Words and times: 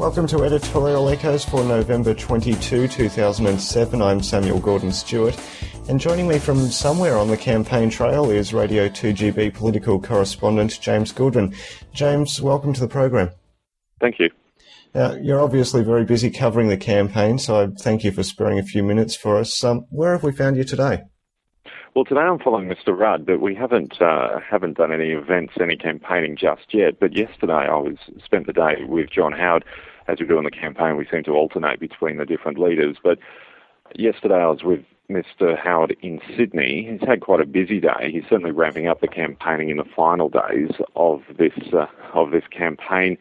Welcome 0.00 0.26
to 0.28 0.44
Editorial 0.44 1.10
Echoes 1.10 1.44
for 1.44 1.62
November 1.62 2.14
22, 2.14 2.88
2007. 2.88 4.00
I'm 4.00 4.22
Samuel 4.22 4.58
Gordon 4.58 4.92
Stewart, 4.92 5.38
and 5.90 6.00
joining 6.00 6.26
me 6.26 6.38
from 6.38 6.56
somewhere 6.68 7.18
on 7.18 7.28
the 7.28 7.36
campaign 7.36 7.90
trail 7.90 8.30
is 8.30 8.54
Radio 8.54 8.88
2GB 8.88 9.52
political 9.52 10.00
correspondent 10.00 10.80
James 10.80 11.12
Goodwin. 11.12 11.54
James, 11.92 12.40
welcome 12.40 12.72
to 12.72 12.80
the 12.80 12.88
program. 12.88 13.28
Thank 14.00 14.18
you. 14.18 14.30
Now, 14.94 15.12
you're 15.16 15.38
obviously 15.38 15.84
very 15.84 16.06
busy 16.06 16.30
covering 16.30 16.68
the 16.68 16.78
campaign, 16.78 17.38
so 17.38 17.62
I 17.62 17.66
thank 17.66 18.02
you 18.02 18.10
for 18.10 18.22
sparing 18.22 18.58
a 18.58 18.62
few 18.62 18.82
minutes 18.82 19.14
for 19.14 19.36
us. 19.36 19.62
Um, 19.62 19.84
where 19.90 20.12
have 20.12 20.22
we 20.22 20.32
found 20.32 20.56
you 20.56 20.64
today? 20.64 21.02
Well, 21.94 22.06
today 22.06 22.20
I'm 22.20 22.38
following 22.38 22.68
Mr. 22.68 22.96
Rudd, 22.98 23.26
but 23.26 23.40
we 23.40 23.54
haven't 23.54 24.00
uh, 24.00 24.38
haven't 24.48 24.78
done 24.78 24.92
any 24.92 25.10
events, 25.10 25.54
any 25.60 25.76
campaigning 25.76 26.36
just 26.36 26.72
yet. 26.72 27.00
But 27.00 27.14
yesterday 27.14 27.52
I 27.52 27.76
was 27.76 27.96
spent 28.24 28.46
the 28.46 28.52
day 28.52 28.84
with 28.86 29.10
John 29.10 29.32
Howard. 29.32 29.64
As 30.10 30.18
we 30.18 30.26
do 30.26 30.38
on 30.38 30.44
the 30.44 30.50
campaign, 30.50 30.96
we 30.96 31.06
seem 31.08 31.22
to 31.24 31.32
alternate 31.32 31.78
between 31.78 32.16
the 32.16 32.24
different 32.24 32.58
leaders. 32.58 32.96
But 33.00 33.18
yesterday 33.94 34.42
I 34.42 34.46
was 34.46 34.64
with 34.64 34.80
Mr. 35.08 35.56
Howard 35.56 35.96
in 36.02 36.20
Sydney. 36.36 36.88
He's 36.90 37.06
had 37.08 37.20
quite 37.20 37.40
a 37.40 37.46
busy 37.46 37.78
day. 37.78 38.10
He's 38.12 38.24
certainly 38.28 38.50
ramping 38.50 38.88
up 38.88 39.00
the 39.00 39.06
campaigning 39.06 39.68
in 39.68 39.76
the 39.76 39.84
final 39.84 40.28
days 40.28 40.70
of 40.96 41.22
this 41.38 41.52
uh, 41.72 41.86
of 42.12 42.32
this 42.32 42.44
campaign. 42.50 43.18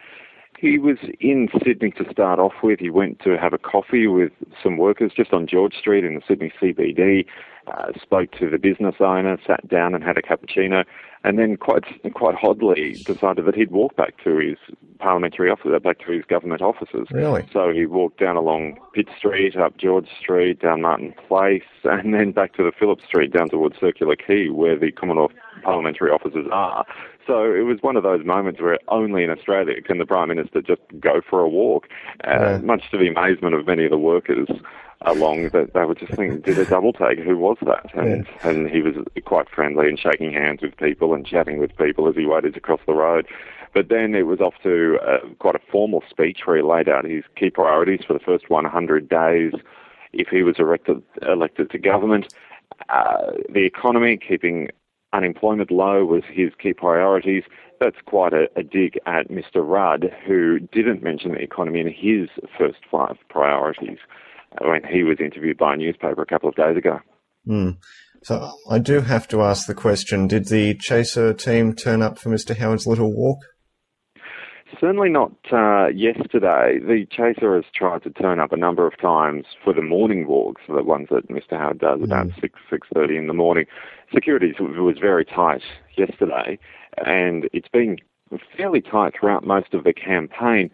He 0.59 0.77
was 0.77 0.97
in 1.21 1.47
Sydney 1.63 1.91
to 1.91 2.11
start 2.11 2.37
off 2.37 2.51
with. 2.61 2.79
He 2.79 2.89
went 2.89 3.19
to 3.21 3.37
have 3.37 3.53
a 3.53 3.57
coffee 3.57 4.07
with 4.07 4.33
some 4.61 4.77
workers 4.77 5.13
just 5.16 5.31
on 5.31 5.47
George 5.47 5.73
Street 5.75 6.03
in 6.03 6.16
the 6.16 6.21
Sydney 6.27 6.51
CBD 6.61 7.25
uh, 7.69 7.91
spoke 8.01 8.31
to 8.31 8.49
the 8.49 8.57
business 8.57 8.95
owner, 8.99 9.38
sat 9.45 9.67
down 9.67 9.93
and 9.93 10.03
had 10.03 10.17
a 10.17 10.21
cappuccino, 10.21 10.85
and 11.23 11.38
then 11.38 11.57
quite 11.57 11.83
quite 12.13 12.35
oddly 12.41 12.93
decided 13.05 13.45
that 13.45 13.55
he'd 13.55 13.71
walk 13.71 13.95
back 13.95 14.16
to 14.23 14.38
his 14.38 14.57
parliamentary 14.99 15.49
office, 15.49 15.71
back 15.83 15.99
to 15.99 16.11
his 16.11 16.25
government 16.25 16.61
offices. 16.61 17.07
Really? 17.11 17.47
So 17.51 17.71
he 17.71 17.85
walked 17.85 18.19
down 18.19 18.35
along 18.35 18.79
Pitt 18.94 19.07
Street, 19.17 19.55
up 19.55 19.77
George 19.77 20.07
Street, 20.19 20.61
down 20.61 20.81
Martin 20.81 21.13
Place, 21.27 21.63
and 21.83 22.13
then 22.13 22.31
back 22.31 22.53
to 22.55 22.63
the 22.63 22.71
Phillip 22.77 23.01
Street, 23.01 23.31
down 23.31 23.49
towards 23.49 23.79
Circular 23.79 24.16
Quay, 24.16 24.49
where 24.49 24.77
the 24.77 24.91
Commonwealth 24.91 25.33
parliamentary 25.61 26.11
offices 26.11 26.47
are. 26.52 26.85
So 27.27 27.53
it 27.53 27.61
was 27.61 27.77
one 27.81 27.95
of 27.95 28.03
those 28.03 28.25
moments 28.25 28.59
where 28.61 28.79
only 28.88 29.23
in 29.23 29.29
Australia 29.29 29.81
can 29.81 29.99
the 29.99 30.05
Prime 30.05 30.29
Minister 30.29 30.61
just 30.61 30.81
go 30.99 31.21
for 31.27 31.41
a 31.41 31.47
walk, 31.47 31.88
uh, 32.25 32.31
yeah. 32.31 32.57
much 32.59 32.89
to 32.91 32.97
the 32.97 33.07
amazement 33.07 33.53
of 33.55 33.67
many 33.67 33.85
of 33.85 33.91
the 33.91 33.97
workers 33.97 34.47
along 35.03 35.49
that 35.49 35.73
they 35.73 35.85
were 35.85 35.95
just 35.95 36.13
thinking, 36.13 36.41
did 36.41 36.57
a 36.57 36.66
double 36.66 36.91
take. 36.91 37.19
Who 37.19 37.38
was 37.38 37.57
that? 37.61 37.93
And 37.95 38.25
yeah. 38.25 38.49
and 38.49 38.69
he 38.69 38.81
was 38.81 38.95
quite 39.25 39.49
friendly 39.49 39.88
and 39.88 39.97
shaking 39.97 40.33
hands 40.33 40.61
with 40.61 40.75
people 40.77 41.13
and 41.13 41.25
chatting 41.25 41.59
with 41.59 41.75
people 41.77 42.07
as 42.07 42.16
he 42.16 42.25
waited 42.25 42.53
to 42.55 42.59
cross 42.59 42.81
the 42.85 42.94
road. 42.94 43.27
But 43.73 43.89
then 43.89 44.16
it 44.16 44.23
was 44.23 44.39
off 44.39 44.55
to 44.63 44.97
uh, 45.05 45.19
quite 45.38 45.55
a 45.55 45.61
formal 45.71 46.03
speech 46.09 46.41
where 46.45 46.57
he 46.57 46.63
laid 46.63 46.89
out 46.89 47.05
his 47.05 47.23
key 47.35 47.49
priorities 47.49 48.01
for 48.05 48.13
the 48.13 48.19
first 48.19 48.49
100 48.49 49.07
days 49.07 49.53
if 50.11 50.27
he 50.29 50.41
was 50.41 50.55
elected 50.59 51.01
elected 51.21 51.69
to 51.71 51.77
government. 51.77 52.33
Uh, 52.89 53.31
the 53.49 53.66
economy, 53.66 54.17
keeping 54.17 54.69
unemployment 55.13 55.71
low, 55.71 56.05
was 56.05 56.23
his 56.31 56.52
key 56.61 56.73
priorities. 56.73 57.43
That's 57.79 57.97
quite 58.05 58.33
a, 58.33 58.47
a 58.55 58.63
dig 58.63 58.99
at 59.05 59.29
Mr. 59.29 59.57
Rudd, 59.57 60.11
who 60.27 60.59
didn't 60.59 61.03
mention 61.03 61.31
the 61.31 61.41
economy 61.41 61.79
in 61.79 61.88
his 61.88 62.29
first 62.57 62.79
five 62.91 63.17
priorities 63.29 63.99
when 64.61 64.81
he 64.83 65.03
was 65.03 65.17
interviewed 65.19 65.57
by 65.57 65.73
a 65.73 65.77
newspaper 65.77 66.21
a 66.21 66.25
couple 66.25 66.49
of 66.49 66.55
days 66.55 66.77
ago. 66.77 66.99
Mm. 67.47 67.77
So 68.23 68.51
I 68.69 68.79
do 68.79 69.01
have 69.01 69.28
to 69.29 69.41
ask 69.41 69.66
the 69.66 69.73
question: 69.73 70.28
Did 70.28 70.47
the 70.47 70.75
Chaser 70.75 71.34
team 71.34 71.73
turn 71.73 72.01
up 72.01 72.19
for 72.19 72.29
Mr. 72.29 72.55
Howard's 72.55 72.85
little 72.88 73.13
walk? 73.13 73.39
Certainly 74.80 75.09
not 75.09 75.31
uh, 75.52 75.88
yesterday. 75.88 76.80
The 76.80 77.07
Chaser 77.09 77.56
has 77.56 77.66
tried 77.74 78.03
to 78.03 78.09
turn 78.09 78.40
up 78.40 78.52
a 78.52 78.57
number 78.57 78.85
of 78.85 78.97
times 79.00 79.46
for 79.63 79.74
the 79.74 79.81
morning 79.81 80.28
walks, 80.28 80.62
the 80.68 80.84
ones 80.84 81.07
that 81.12 81.28
Mr. 81.30 81.57
Howard 81.57 81.80
does 81.80 82.00
mm. 82.00 82.03
about 82.03 82.28
six 82.40 82.59
six 82.69 82.88
thirty 82.94 83.18
in 83.18 83.28
the 83.28 83.34
morning. 83.34 83.66
Security 84.13 84.53
was 84.59 84.97
very 85.00 85.25
tight 85.25 85.63
yesterday, 85.97 86.59
and 87.06 87.50
it's 87.52 87.68
been 87.68 87.97
fairly 88.56 88.81
tight 88.81 89.13
throughout 89.19 89.46
most 89.46 89.74
of 89.74 89.84
the 89.84 89.94
campaign 89.94 90.69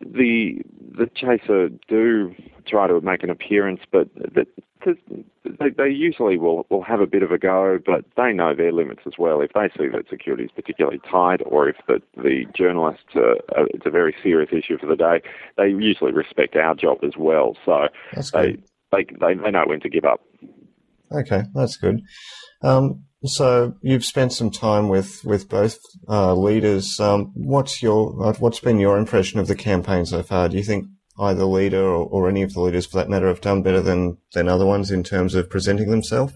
the 0.00 0.60
the 0.96 1.08
chaser 1.14 1.68
do 1.88 2.34
try 2.66 2.86
to 2.86 3.00
make 3.00 3.22
an 3.22 3.30
appearance, 3.30 3.80
but 3.90 4.08
the, 4.14 4.46
they, 5.58 5.70
they 5.76 5.88
usually 5.88 6.38
will, 6.38 6.66
will 6.70 6.82
have 6.82 7.00
a 7.00 7.06
bit 7.06 7.22
of 7.22 7.32
a 7.32 7.38
go, 7.38 7.78
but 7.84 8.04
they 8.16 8.32
know 8.32 8.54
their 8.54 8.72
limits 8.72 9.02
as 9.06 9.14
well. 9.18 9.40
If 9.40 9.52
they 9.52 9.68
see 9.76 9.88
that 9.88 10.08
security 10.08 10.44
is 10.44 10.50
particularly 10.54 11.00
tight, 11.10 11.40
or 11.44 11.68
if 11.68 11.76
the 11.86 12.00
the 12.16 12.44
journalists 12.56 13.16
uh, 13.16 13.64
it's 13.74 13.86
a 13.86 13.90
very 13.90 14.14
serious 14.22 14.50
issue 14.52 14.78
for 14.78 14.86
the 14.86 14.96
day, 14.96 15.22
they 15.56 15.68
usually 15.68 16.12
respect 16.12 16.56
our 16.56 16.74
job 16.74 16.98
as 17.02 17.16
well. 17.18 17.56
So 17.64 17.88
they, 18.32 18.56
they 18.92 19.04
they 19.20 19.34
they 19.34 19.50
know 19.50 19.64
when 19.66 19.80
to 19.80 19.88
give 19.88 20.04
up. 20.04 20.20
Okay, 21.12 21.42
that's 21.54 21.76
good. 21.76 22.02
Um, 22.62 23.04
so 23.24 23.74
you've 23.82 24.04
spent 24.04 24.32
some 24.32 24.50
time 24.50 24.88
with 24.88 25.24
with 25.24 25.48
both 25.48 25.78
uh, 26.08 26.34
leaders. 26.34 26.98
Um, 27.00 27.32
what's 27.34 27.82
your 27.82 28.28
uh, 28.28 28.32
what's 28.34 28.60
been 28.60 28.78
your 28.78 28.98
impression 28.98 29.40
of 29.40 29.48
the 29.48 29.56
campaign 29.56 30.06
so 30.06 30.22
far? 30.22 30.48
Do 30.48 30.56
you 30.56 30.62
think 30.62 30.86
either 31.18 31.44
leader 31.44 31.82
or, 31.82 32.04
or 32.06 32.28
any 32.28 32.42
of 32.42 32.54
the 32.54 32.60
leaders, 32.60 32.86
for 32.86 32.98
that 32.98 33.08
matter, 33.08 33.26
have 33.26 33.40
done 33.40 33.62
better 33.62 33.80
than 33.80 34.18
than 34.34 34.48
other 34.48 34.66
ones 34.66 34.90
in 34.90 35.02
terms 35.02 35.34
of 35.34 35.50
presenting 35.50 35.90
themselves? 35.90 36.34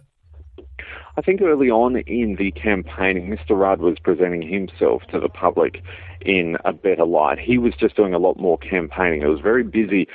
I 1.17 1.21
think 1.21 1.43
early 1.43 1.71
on 1.71 1.97
in 1.97 2.37
the 2.37 2.51
campaigning, 2.53 3.29
Mr. 3.29 3.59
Rudd 3.59 3.81
was 3.81 3.99
presenting 4.03 4.43
himself 4.43 5.03
to 5.11 5.21
the 5.21 5.29
public 5.29 5.83
in 6.23 6.57
a 6.65 6.73
better 6.73 7.05
light. 7.05 7.39
He 7.39 7.59
was 7.59 7.75
just 7.79 7.97
doing 7.97 8.15
a 8.15 8.19
lot 8.19 8.39
more 8.39 8.57
campaigning. 8.57 9.23
It 9.23 9.27
was 9.27 9.41
very 9.41 9.63
busy 9.63 10.09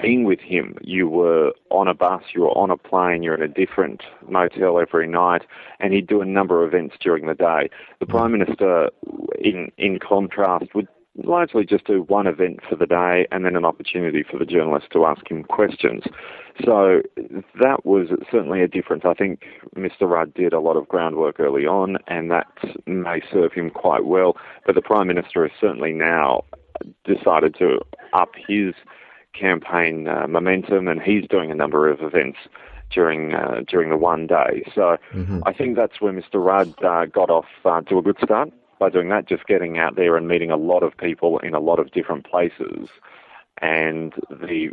being 0.00 0.24
with 0.24 0.40
him. 0.40 0.76
You 0.82 1.08
were 1.08 1.52
on 1.70 1.88
a 1.88 1.94
bus, 1.94 2.22
you 2.32 2.42
were 2.42 2.56
on 2.56 2.70
a 2.70 2.76
plane, 2.76 3.22
you're 3.22 3.34
in 3.34 3.42
a 3.42 3.48
different 3.48 4.02
motel 4.28 4.78
every 4.78 5.08
night, 5.08 5.42
and 5.80 5.92
he'd 5.92 6.06
do 6.06 6.20
a 6.20 6.26
number 6.26 6.62
of 6.62 6.72
events 6.72 6.96
during 7.00 7.26
the 7.26 7.34
day. 7.34 7.68
The 7.98 8.06
Prime 8.06 8.32
mm. 8.32 8.38
Minister, 8.38 8.90
in, 9.38 9.72
in 9.78 9.98
contrast, 9.98 10.74
would 10.74 10.88
largely 11.24 11.64
just 11.64 11.86
do 11.86 12.02
one 12.02 12.26
event 12.26 12.60
for 12.68 12.76
the 12.76 12.86
day 12.86 13.26
and 13.30 13.44
then 13.44 13.56
an 13.56 13.64
opportunity 13.64 14.22
for 14.22 14.38
the 14.38 14.46
journalist 14.46 14.86
to 14.92 15.04
ask 15.04 15.28
him 15.30 15.44
questions. 15.44 16.04
So 16.64 17.02
that 17.60 17.84
was 17.84 18.08
certainly 18.30 18.62
a 18.62 18.68
difference. 18.68 19.04
I 19.04 19.14
think 19.14 19.42
Mr. 19.76 20.08
Rudd 20.08 20.34
did 20.34 20.52
a 20.52 20.60
lot 20.60 20.76
of 20.76 20.88
groundwork 20.88 21.40
early 21.40 21.66
on, 21.66 21.98
and 22.06 22.30
that 22.30 22.46
may 22.86 23.22
serve 23.32 23.52
him 23.52 23.70
quite 23.70 24.04
well. 24.04 24.36
But 24.66 24.74
the 24.74 24.82
Prime 24.82 25.06
Minister 25.06 25.46
has 25.46 25.56
certainly 25.60 25.92
now 25.92 26.44
decided 27.04 27.54
to 27.56 27.80
up 28.12 28.32
his 28.48 28.74
campaign 29.32 30.08
uh, 30.08 30.26
momentum, 30.26 30.88
and 30.88 31.00
he's 31.00 31.26
doing 31.28 31.50
a 31.50 31.54
number 31.54 31.88
of 31.88 32.00
events 32.00 32.38
during 32.90 33.34
uh, 33.34 33.62
during 33.66 33.90
the 33.90 33.96
one 33.96 34.26
day. 34.26 34.64
So 34.74 34.96
mm-hmm. 35.14 35.40
I 35.46 35.52
think 35.52 35.76
that's 35.76 36.00
where 36.00 36.12
Mr. 36.12 36.44
Rudd 36.44 36.74
uh, 36.84 37.06
got 37.06 37.30
off 37.30 37.46
uh, 37.64 37.80
to 37.82 37.98
a 37.98 38.02
good 38.02 38.16
start 38.22 38.50
by 38.78 38.90
doing 38.90 39.08
that, 39.10 39.28
just 39.28 39.46
getting 39.46 39.78
out 39.78 39.96
there 39.96 40.16
and 40.16 40.26
meeting 40.26 40.50
a 40.50 40.56
lot 40.56 40.82
of 40.82 40.96
people 40.96 41.38
in 41.40 41.54
a 41.54 41.60
lot 41.60 41.78
of 41.78 41.92
different 41.92 42.26
places. 42.26 42.88
And 43.62 44.14
the, 44.30 44.70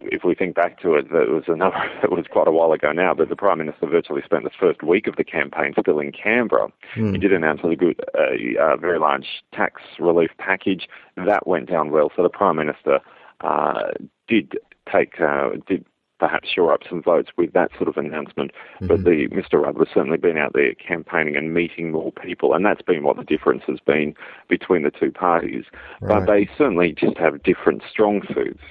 if 0.00 0.24
we 0.24 0.34
think 0.34 0.54
back 0.54 0.80
to 0.80 0.94
it, 0.94 1.10
that 1.12 1.28
was 1.28 1.44
another, 1.46 1.76
it 2.02 2.10
was 2.10 2.24
quite 2.30 2.48
a 2.48 2.52
while 2.52 2.72
ago 2.72 2.90
now, 2.92 3.12
but 3.12 3.28
the 3.28 3.36
Prime 3.36 3.58
Minister 3.58 3.86
virtually 3.86 4.22
spent 4.24 4.44
the 4.44 4.50
first 4.58 4.82
week 4.82 5.06
of 5.06 5.16
the 5.16 5.24
campaign 5.24 5.74
still 5.78 5.98
in 5.98 6.12
Canberra. 6.12 6.68
Mm. 6.96 7.12
He 7.12 7.18
did 7.18 7.32
announce 7.32 7.60
a 7.64 7.76
good, 7.76 8.00
uh, 8.14 8.76
very 8.76 8.98
large 8.98 9.26
tax 9.52 9.82
relief 9.98 10.30
package. 10.38 10.88
That 11.16 11.46
went 11.46 11.68
down 11.68 11.90
well. 11.90 12.10
So 12.16 12.22
the 12.22 12.30
Prime 12.30 12.56
Minister 12.56 13.00
uh, 13.42 13.90
did 14.26 14.58
take, 14.90 15.20
uh, 15.20 15.50
did 15.66 15.84
perhaps 16.20 16.48
shore 16.48 16.72
up 16.72 16.82
some 16.88 17.02
votes 17.02 17.30
with 17.36 17.52
that 17.54 17.70
sort 17.76 17.88
of 17.88 17.96
announcement. 17.96 18.52
Mm-hmm. 18.76 18.86
But 18.86 19.04
the 19.04 19.26
Mr. 19.32 19.62
Rudd 19.62 19.76
has 19.78 19.88
certainly 19.92 20.18
been 20.18 20.36
out 20.36 20.52
there 20.52 20.74
campaigning 20.74 21.34
and 21.34 21.52
meeting 21.52 21.90
more 21.90 22.12
people, 22.12 22.54
and 22.54 22.64
that's 22.64 22.82
been 22.82 23.02
what 23.02 23.16
the 23.16 23.24
difference 23.24 23.62
has 23.66 23.80
been 23.80 24.14
between 24.48 24.82
the 24.82 24.90
two 24.90 25.10
parties. 25.10 25.64
Right. 26.00 26.20
But 26.20 26.32
they 26.32 26.48
certainly 26.56 26.92
just 26.92 27.16
have 27.16 27.42
different 27.42 27.82
strong 27.90 28.22
suits. 28.32 28.62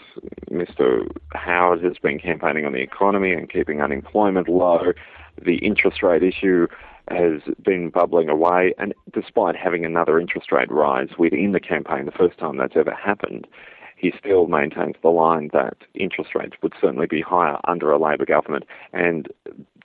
Mr. 0.50 1.06
Howard 1.34 1.84
has 1.84 1.98
been 2.02 2.20
campaigning 2.20 2.66
on 2.66 2.74
the 2.74 2.82
economy 2.82 3.34
and 3.34 3.50
keeping 3.52 3.82
unemployment 3.82 4.48
low. 4.48 4.94
The 5.42 5.58
interest 5.58 6.04
rate 6.04 6.24
issue 6.24 6.68
has 7.10 7.42
been 7.64 7.90
bubbling 7.90 8.30
away, 8.30 8.74
and 8.78 8.94
despite 9.12 9.56
having 9.56 9.84
another 9.84 10.20
interest 10.20 10.52
rate 10.52 10.72
rise 10.72 11.10
within 11.18 11.54
the 11.54 11.60
campaign, 11.60 12.06
the 12.06 12.12
first 12.12 12.38
time 12.38 12.58
that's 12.58 12.76
ever 12.76 12.94
happened, 12.94 13.48
he 14.00 14.14
still 14.18 14.48
maintains 14.48 14.96
the 15.02 15.10
line 15.10 15.50
that 15.52 15.76
interest 15.94 16.32
rates 16.34 16.56
would 16.64 16.74
certainly 16.80 17.06
be 17.06 17.22
higher 17.22 17.58
under 17.66 17.92
a 17.92 18.00
Labor 18.00 18.26
government. 18.26 18.64
And 18.94 19.28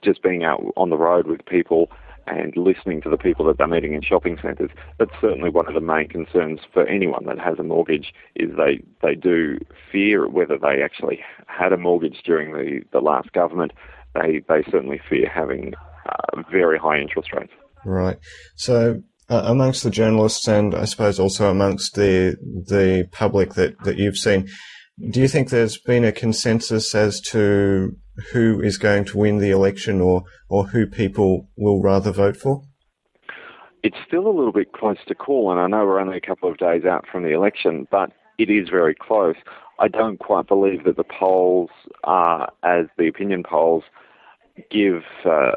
just 0.01 0.23
being 0.23 0.43
out 0.43 0.63
on 0.77 0.89
the 0.89 0.97
road 0.97 1.27
with 1.27 1.45
people 1.45 1.91
and 2.27 2.55
listening 2.55 3.01
to 3.01 3.09
the 3.09 3.17
people 3.17 3.45
that 3.45 3.57
they're 3.57 3.67
meeting 3.67 3.93
in 3.93 4.01
shopping 4.01 4.37
centres, 4.41 4.71
that's 4.97 5.11
certainly 5.19 5.49
one 5.49 5.67
of 5.67 5.73
the 5.73 5.81
main 5.81 6.07
concerns 6.07 6.61
for 6.73 6.87
anyone 6.87 7.25
that 7.25 7.37
has 7.39 7.59
a 7.59 7.63
mortgage 7.63 8.13
is 8.35 8.51
they, 8.55 8.81
they 9.03 9.15
do 9.15 9.59
fear 9.91 10.27
whether 10.29 10.57
they 10.57 10.81
actually 10.81 11.19
had 11.47 11.73
a 11.73 11.77
mortgage 11.77 12.21
during 12.23 12.53
the, 12.53 12.81
the 12.93 12.99
last 12.99 13.33
government. 13.33 13.73
They, 14.13 14.41
they 14.47 14.63
certainly 14.71 15.01
fear 15.09 15.29
having 15.29 15.73
uh, 16.05 16.41
very 16.49 16.79
high 16.79 16.99
interest 16.99 17.33
rates. 17.33 17.51
Right. 17.83 18.17
So 18.55 19.03
uh, 19.29 19.43
amongst 19.45 19.83
the 19.83 19.89
journalists 19.89 20.47
and 20.47 20.75
I 20.75 20.85
suppose 20.85 21.19
also 21.19 21.49
amongst 21.49 21.95
the 21.95 22.37
the 22.41 23.07
public 23.11 23.53
that, 23.55 23.79
that 23.83 23.97
you've 23.97 24.17
seen, 24.17 24.47
do 25.09 25.19
you 25.19 25.27
think 25.27 25.49
there's 25.49 25.77
been 25.77 26.05
a 26.05 26.11
consensus 26.11 26.95
as 26.95 27.19
to 27.31 27.95
who 28.31 28.61
is 28.61 28.77
going 28.77 29.05
to 29.05 29.17
win 29.17 29.39
the 29.39 29.51
election 29.51 29.99
or, 29.99 30.23
or 30.49 30.67
who 30.67 30.87
people 30.87 31.49
will 31.57 31.81
rather 31.81 32.11
vote 32.11 32.37
for? 32.37 32.63
It's 33.83 33.97
still 34.07 34.25
a 34.25 34.31
little 34.31 34.53
bit 34.53 34.71
close 34.71 34.97
to 35.07 35.15
call, 35.15 35.51
and 35.51 35.59
I 35.59 35.67
know 35.67 35.85
we're 35.85 35.99
only 35.99 36.17
a 36.17 36.21
couple 36.21 36.49
of 36.49 36.57
days 36.57 36.85
out 36.85 37.05
from 37.11 37.23
the 37.23 37.33
election, 37.33 37.87
but 37.91 38.11
it 38.37 38.49
is 38.49 38.69
very 38.69 38.95
close. 38.95 39.35
I 39.79 39.89
don't 39.89 40.17
quite 40.17 40.47
believe 40.47 40.85
that 40.85 40.95
the 40.95 41.03
polls 41.03 41.69
are 42.03 42.51
as 42.63 42.85
the 42.97 43.07
opinion 43.07 43.43
polls 43.43 43.83
give. 44.71 45.03
Uh, 45.25 45.51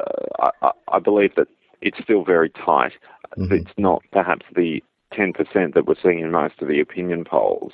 I, 0.61 0.71
I, 0.89 0.99
believe 0.99 1.33
that 1.35 1.47
it's 1.81 1.97
still 2.03 2.25
very 2.25 2.49
tight. 2.49 2.91
Mm-hmm. 3.37 3.53
It's 3.53 3.73
not 3.77 4.03
perhaps 4.11 4.45
the 4.55 4.83
10% 5.13 5.73
that 5.73 5.85
we're 5.85 5.95
seeing 6.01 6.19
in 6.19 6.31
most 6.31 6.61
of 6.61 6.67
the 6.67 6.79
opinion 6.79 7.25
polls. 7.25 7.73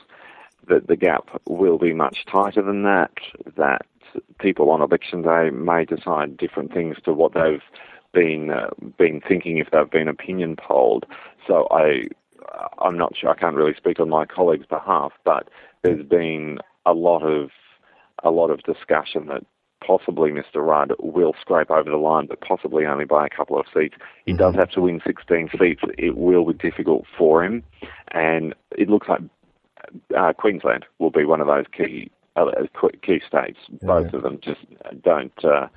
That 0.67 0.87
the 0.87 0.95
gap 0.95 1.29
will 1.47 1.77
be 1.77 1.93
much 1.93 2.25
tighter 2.25 2.63
than 2.63 2.83
that. 2.83 3.11
That 3.55 3.85
people 4.39 4.71
on 4.71 4.81
election 4.81 5.21
day 5.21 5.51
may 5.51 5.85
decide 5.85 6.37
different 6.37 6.73
things 6.73 6.97
to 7.05 7.13
what 7.13 7.33
they've 7.33 7.61
been 8.13 8.49
uh, 8.49 8.69
been 8.97 9.21
thinking 9.21 9.59
if 9.59 9.69
they've 9.71 9.91
been 9.91 10.07
opinion 10.07 10.55
polled. 10.55 11.05
So 11.45 11.67
I 11.69 12.07
I'm 12.79 12.97
not 12.97 13.15
sure. 13.15 13.29
I 13.29 13.35
can't 13.35 13.55
really 13.55 13.75
speak 13.75 13.99
on 13.99 14.09
my 14.09 14.25
colleagues' 14.25 14.65
behalf, 14.65 15.11
but 15.23 15.49
there's 15.83 16.05
been 16.05 16.59
a 16.85 16.93
lot 16.93 17.23
of 17.23 17.51
a 18.23 18.31
lot 18.31 18.49
of 18.49 18.63
discussion 18.63 19.27
that 19.27 19.43
possibly 19.85 20.31
Mr. 20.31 20.65
Rudd 20.65 20.93
will 20.99 21.33
scrape 21.39 21.71
over 21.71 21.89
the 21.89 21.97
line, 21.97 22.27
but 22.27 22.41
possibly 22.41 22.85
only 22.85 23.05
by 23.05 23.25
a 23.25 23.29
couple 23.29 23.59
of 23.59 23.65
seats. 23.73 23.95
He 24.25 24.31
mm-hmm. 24.31 24.39
does 24.39 24.55
have 24.55 24.71
to 24.71 24.81
win 24.81 25.01
16 25.05 25.49
seats. 25.59 25.81
It 25.97 26.17
will 26.17 26.45
be 26.45 26.53
difficult 26.53 27.05
for 27.17 27.43
him, 27.43 27.63
and 28.11 28.53
it 28.71 28.89
looks 28.89 29.07
like 29.07 29.21
uh, 30.17 30.33
Queensland 30.33 30.85
will 30.99 31.11
be 31.11 31.25
one 31.25 31.41
of 31.41 31.47
those 31.47 31.65
key 31.75 32.11
uh, 32.35 32.45
key 33.01 33.21
states. 33.25 33.59
Yeah. 33.69 33.87
Both 33.87 34.13
of 34.13 34.23
them 34.23 34.39
just 34.41 34.61
don't. 35.03 35.33
Uh, 35.43 35.67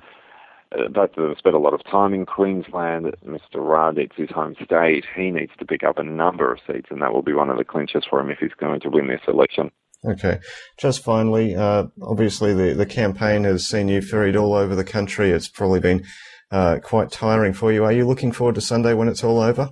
both 0.91 1.11
of 1.17 1.23
them 1.23 1.35
spent 1.37 1.55
a 1.55 1.59
lot 1.59 1.73
of 1.73 1.83
time 1.85 2.13
in 2.13 2.25
Queensland. 2.25 3.15
Mr. 3.25 3.55
Rudd, 3.55 3.97
it's 3.97 4.15
his 4.15 4.29
home 4.29 4.55
state. 4.63 5.05
He 5.15 5.31
needs 5.31 5.51
to 5.57 5.65
pick 5.65 5.83
up 5.83 5.97
a 5.97 6.03
number 6.03 6.51
of 6.51 6.59
seats, 6.67 6.87
and 6.91 7.01
that 7.01 7.13
will 7.13 7.23
be 7.23 7.33
one 7.33 7.49
of 7.49 7.57
the 7.57 7.63
clinchers 7.63 8.03
for 8.07 8.19
him 8.19 8.29
if 8.29 8.37
he's 8.39 8.53
going 8.59 8.79
to 8.81 8.89
win 8.89 9.07
this 9.07 9.21
election. 9.27 9.71
Okay. 10.05 10.39
Just 10.77 11.03
finally, 11.03 11.55
uh, 11.55 11.85
obviously 12.01 12.53
the, 12.53 12.73
the 12.73 12.85
campaign 12.85 13.43
has 13.43 13.67
seen 13.67 13.89
you 13.89 14.01
ferried 14.01 14.35
all 14.35 14.53
over 14.53 14.75
the 14.75 14.85
country. 14.85 15.31
It's 15.31 15.49
probably 15.49 15.79
been 15.79 16.05
uh, 16.51 16.79
quite 16.81 17.11
tiring 17.11 17.53
for 17.53 17.71
you. 17.71 17.83
Are 17.83 17.91
you 17.91 18.07
looking 18.07 18.31
forward 18.31 18.55
to 18.55 18.61
Sunday 18.61 18.93
when 18.93 19.07
it's 19.07 19.23
all 19.23 19.39
over? 19.39 19.69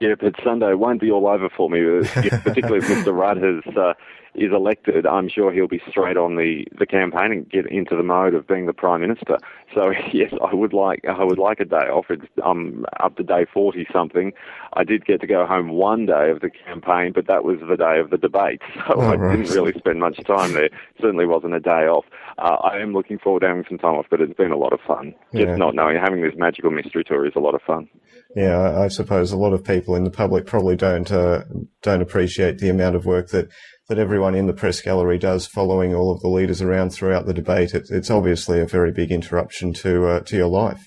Yeah, 0.00 0.14
but 0.20 0.34
Sunday 0.42 0.74
won't 0.74 1.00
be 1.00 1.10
all 1.10 1.28
over 1.28 1.48
for 1.56 1.70
me, 1.70 1.80
particularly 2.04 2.78
if 2.78 2.88
Mr. 2.88 3.14
Rudd 3.14 3.36
has 3.36 3.76
uh, 3.76 3.92
is 4.34 4.50
elected, 4.52 5.06
I'm 5.06 5.28
sure 5.28 5.52
he'll 5.52 5.68
be 5.68 5.82
straight 5.88 6.16
on 6.16 6.36
the, 6.36 6.64
the 6.78 6.86
campaign 6.86 7.32
and 7.32 7.50
get 7.50 7.66
into 7.66 7.96
the 7.96 8.02
mode 8.02 8.34
of 8.34 8.46
being 8.46 8.66
the 8.66 8.72
prime 8.72 9.02
minister. 9.02 9.36
So 9.74 9.92
yes, 10.12 10.32
I 10.42 10.54
would 10.54 10.72
like 10.72 11.04
I 11.04 11.22
would 11.22 11.38
like 11.38 11.60
a 11.60 11.64
day 11.64 11.88
off. 11.88 12.06
It's, 12.08 12.24
I'm 12.44 12.86
up 13.00 13.16
to 13.16 13.22
day 13.22 13.46
forty 13.52 13.86
something. 13.92 14.32
I 14.72 14.84
did 14.84 15.04
get 15.04 15.20
to 15.20 15.26
go 15.26 15.46
home 15.46 15.70
one 15.70 16.06
day 16.06 16.30
of 16.30 16.40
the 16.40 16.50
campaign, 16.50 17.12
but 17.14 17.26
that 17.26 17.44
was 17.44 17.58
the 17.60 17.76
day 17.76 17.98
of 17.98 18.10
the 18.10 18.16
debate, 18.16 18.62
so 18.74 18.94
oh, 18.96 19.00
I 19.00 19.16
right. 19.16 19.36
didn't 19.36 19.54
really 19.54 19.72
spend 19.76 20.00
much 20.00 20.22
time 20.24 20.52
there. 20.52 20.70
Certainly 21.00 21.26
wasn't 21.26 21.54
a 21.54 21.60
day 21.60 21.86
off. 21.88 22.04
Uh, 22.38 22.56
I 22.62 22.78
am 22.78 22.92
looking 22.92 23.18
forward 23.18 23.40
to 23.40 23.48
having 23.48 23.64
some 23.68 23.78
time 23.78 23.94
off, 23.94 24.06
but 24.10 24.20
it's 24.20 24.34
been 24.34 24.52
a 24.52 24.56
lot 24.56 24.72
of 24.72 24.80
fun. 24.86 25.14
Just 25.34 25.48
yeah. 25.48 25.56
not 25.56 25.74
knowing 25.74 25.98
having 26.02 26.22
this 26.22 26.34
magical 26.36 26.70
mystery 26.70 27.04
tour 27.04 27.26
is 27.26 27.34
a 27.36 27.40
lot 27.40 27.54
of 27.54 27.62
fun. 27.62 27.88
Yeah, 28.34 28.80
I 28.80 28.88
suppose 28.88 29.32
a 29.32 29.36
lot 29.36 29.52
of 29.52 29.62
people 29.62 29.94
in 29.94 30.04
the 30.04 30.10
public 30.10 30.46
probably 30.46 30.76
don't 30.76 31.10
uh, 31.12 31.44
don't 31.82 32.00
appreciate 32.00 32.58
the 32.58 32.70
amount 32.70 32.96
of 32.96 33.04
work 33.04 33.28
that 33.28 33.48
that 33.92 34.00
everyone 34.00 34.34
in 34.34 34.46
the 34.46 34.54
press 34.54 34.80
gallery 34.80 35.18
does 35.18 35.46
following 35.46 35.94
all 35.94 36.10
of 36.10 36.20
the 36.22 36.28
leaders 36.28 36.62
around 36.62 36.90
throughout 36.90 37.26
the 37.26 37.34
debate. 37.34 37.74
It's, 37.74 37.90
it's 37.90 38.10
obviously 38.10 38.58
a 38.58 38.64
very 38.64 38.90
big 38.90 39.12
interruption 39.12 39.74
to 39.74 40.06
uh, 40.06 40.20
to 40.20 40.36
your 40.36 40.48
life. 40.48 40.80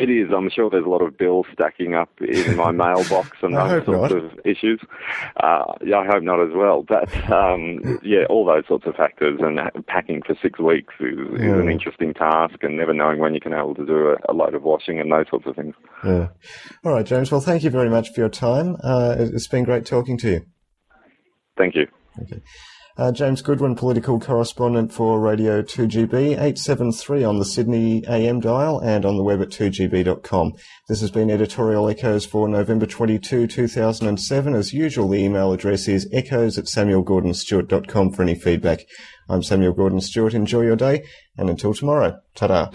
It 0.00 0.10
is. 0.10 0.30
I'm 0.36 0.50
sure 0.50 0.68
there's 0.68 0.84
a 0.84 0.88
lot 0.88 1.00
of 1.00 1.16
bills 1.16 1.46
stacking 1.52 1.94
up 1.94 2.10
in 2.20 2.56
my 2.56 2.72
mailbox 2.84 3.38
and 3.40 3.56
those 3.56 3.84
sorts 3.84 4.12
not. 4.12 4.12
of 4.12 4.32
issues. 4.44 4.80
Uh, 5.36 5.74
yeah, 5.86 5.98
I 5.98 6.06
hope 6.06 6.24
not 6.24 6.42
as 6.42 6.50
well. 6.52 6.82
But 6.82 7.08
um, 7.30 8.00
yeah, 8.02 8.24
all 8.28 8.44
those 8.44 8.64
sorts 8.66 8.84
of 8.86 8.96
factors 8.96 9.38
and 9.40 9.60
packing 9.86 10.22
for 10.26 10.36
six 10.42 10.58
weeks 10.58 10.92
is, 10.98 11.16
yeah. 11.38 11.54
is, 11.54 11.60
an 11.60 11.70
interesting 11.70 12.14
task, 12.14 12.56
and 12.62 12.76
never 12.76 12.92
knowing 12.92 13.20
when 13.20 13.32
you 13.32 13.40
can 13.40 13.52
able 13.52 13.76
to 13.76 13.86
do 13.86 14.08
a, 14.08 14.16
a, 14.28 14.34
load 14.34 14.54
of 14.54 14.64
washing 14.64 14.98
and 14.98 15.12
those 15.12 15.26
sorts 15.30 15.46
of 15.46 15.54
things. 15.54 15.74
Yeah. 16.04 16.28
All 16.84 16.92
right, 16.92 17.06
James. 17.06 17.30
Well, 17.30 17.40
thank 17.40 17.62
you 17.62 17.70
very 17.70 17.88
much 17.88 18.12
for 18.12 18.20
your 18.20 18.28
time. 18.28 18.76
Uh, 18.82 19.14
it's 19.18 19.46
been 19.46 19.62
great 19.62 19.86
talking 19.86 20.18
to 20.18 20.30
you. 20.32 20.40
Thank 21.56 21.74
you. 21.74 21.86
Okay. 22.20 22.42
Uh, 22.98 23.10
James 23.10 23.40
Goodwin, 23.40 23.74
political 23.74 24.20
correspondent 24.20 24.92
for 24.92 25.18
Radio 25.18 25.62
2GB, 25.62 26.12
873 26.12 27.24
on 27.24 27.38
the 27.38 27.44
Sydney 27.44 28.04
AM 28.06 28.38
dial 28.38 28.78
and 28.80 29.06
on 29.06 29.16
the 29.16 29.22
web 29.22 29.40
at 29.40 29.48
2gb.com. 29.48 30.52
This 30.88 31.00
has 31.00 31.10
been 31.10 31.30
Editorial 31.30 31.88
Echoes 31.88 32.26
for 32.26 32.46
November 32.48 32.84
22, 32.84 33.46
2007. 33.46 34.54
As 34.54 34.74
usual, 34.74 35.08
the 35.08 35.24
email 35.24 35.52
address 35.52 35.88
is 35.88 36.06
echoes 36.12 36.58
at 36.58 36.66
samuelgordonstewart.com 36.66 38.12
for 38.12 38.22
any 38.22 38.34
feedback. 38.34 38.84
I'm 39.26 39.42
Samuel 39.42 39.72
Gordon 39.72 40.02
Stewart. 40.02 40.34
Enjoy 40.34 40.60
your 40.60 40.76
day, 40.76 41.04
and 41.38 41.48
until 41.48 41.72
tomorrow, 41.72 42.20
ta-da. 42.34 42.70